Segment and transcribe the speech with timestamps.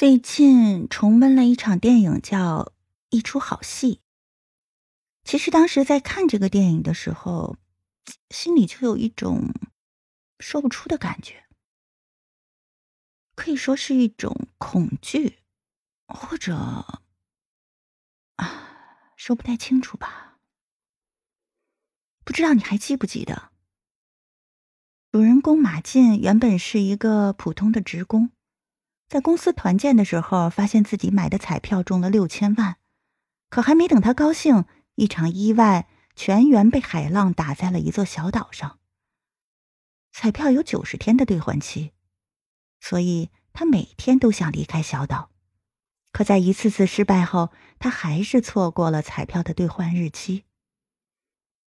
[0.00, 2.62] 最近重温了一场电影，叫
[3.10, 3.96] 《一出好戏》。
[5.24, 7.58] 其实当时在看这个电影的时候，
[8.30, 9.52] 心里就有一种
[10.38, 11.44] 说不出的感觉，
[13.34, 15.40] 可以说是一种恐惧，
[16.06, 16.56] 或者
[18.36, 20.38] 啊，说不太清楚吧。
[22.24, 23.52] 不知道你还记不记得，
[25.12, 28.30] 主人公马进原本是一个普通的职工。
[29.10, 32.76] 在公司团建的时候，发现自己买的彩票中了六千万，
[33.48, 38.78] 可还没等他高兴，一场意外，全员被海浪打在了一座小岛上。
[40.12, 41.90] 彩票有九十天的兑换期，
[42.80, 45.30] 所以他每天都想离开小岛，
[46.12, 50.44] 可在一次次失败后，他还是错过了彩票的兑换日期。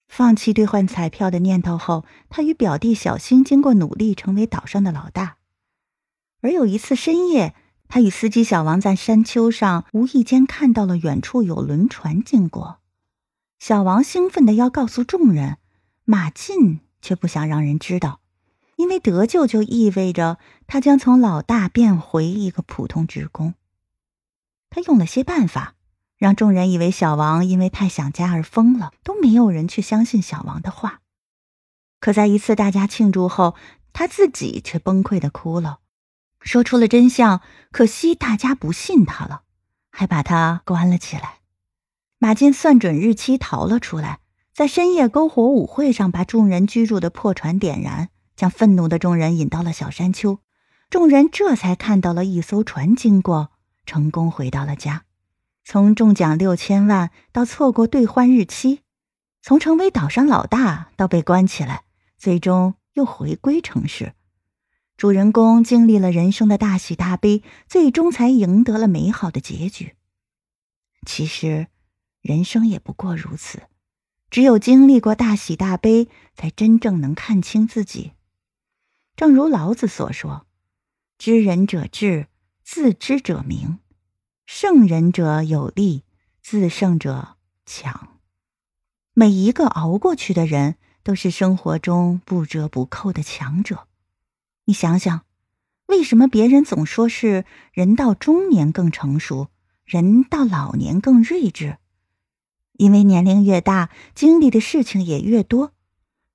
[0.07, 5.39] 放弃兑换彩票的念头后，他与表弟小新经过努力，成为岛上的老大。
[6.43, 7.55] 而有一次深夜，
[7.89, 12.81] 他与司机小王在山丘上无意间看到了远处有轮船经过。
[13.61, 15.59] 小王兴奋的要告诉众人，
[16.05, 18.19] 马进却不想让人知道，
[18.75, 23.55] 因为得救就意味着他将从老大变回一个普通职工。
[24.69, 25.77] 他用了些办法，
[26.17, 31.03] 让众人以为小王因为太想家而疯了，都没有人去相信小王的话。
[32.01, 33.55] 可在一次大家庆祝后，
[33.93, 35.79] 他自己却崩溃的哭了。
[36.43, 37.41] 说出了真相，
[37.71, 39.43] 可惜大家不信他了，
[39.91, 41.39] 还把他关了起来。
[42.19, 44.21] 马进算准日期逃了出来，
[44.55, 50.39] 在深夜篝火舞会上把众人居住的破船点燃，将愤怒的众人引到了小山丘。
[50.91, 53.51] 众人这才看到了一艘船经过，
[53.87, 55.05] 成功回到了家。
[55.65, 58.81] 从中奖六千万到错过兑换日期，
[59.43, 61.85] 从成为岛上老大到被关起来，
[62.19, 64.13] 最终又回归城市。
[65.03, 69.97] 主人公经历了人生的大喜大悲，最终才赢得了美好的结局。
[71.05, 71.67] 其实，
[72.21, 73.65] 人生也不过如此，
[74.31, 78.13] 只有经历过大喜大悲，才真正能看清自己。
[79.17, 80.47] 正如老子所说
[81.19, 82.29] ：“知人者智，
[82.63, 83.81] 自知者明；
[84.47, 86.05] 胜人者有力，
[86.41, 88.21] 自胜者强。”
[89.15, 93.89] 每一个熬过去的人，都是生活中不折不扣的强者。
[94.73, 95.27] 你想想，
[95.85, 97.45] 为什么别人总说是
[97.75, 99.49] 人到中年更成熟，
[99.85, 101.77] 人到老年更睿智？
[102.79, 105.73] 因为年龄越大，经历的事情也越多。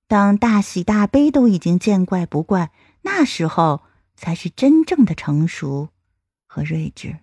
[0.08, 2.72] 当大喜大悲都已经见怪不怪，
[3.02, 3.82] 那时候
[4.16, 5.90] 才是真正的成熟
[6.46, 7.18] 和睿智。